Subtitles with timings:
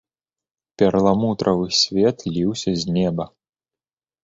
[0.81, 3.31] Перламутравы свет ліўся з неба.